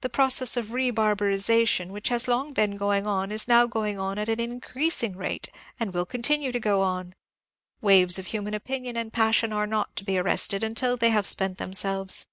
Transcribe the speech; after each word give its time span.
The 0.00 0.08
process 0.08 0.56
of 0.56 0.68
rebarbarization 0.72 1.88
which 1.88 2.08
has 2.08 2.26
long 2.26 2.54
been 2.54 2.78
going 2.78 3.06
on 3.06 3.30
is 3.30 3.46
now 3.46 3.66
going 3.66 3.98
on 3.98 4.16
at 4.16 4.30
an 4.30 4.40
increasing 4.40 5.14
rate, 5.14 5.50
and 5.78 5.92
will 5.92 6.06
con 6.06 6.22
tinue 6.22 6.54
to 6.54 6.58
go 6.58 6.80
on. 6.80 7.14
Waves 7.82 8.18
of 8.18 8.28
human 8.28 8.54
opinion 8.54 8.96
and 8.96 9.12
passion 9.12 9.52
are 9.52 9.66
not 9.66 9.94
to 9.96 10.04
be 10.04 10.16
arrested 10.16 10.64
until 10.64 10.96
they 10.96 11.10
have 11.10 11.26
spent 11.26 11.58
themselves. 11.58 12.28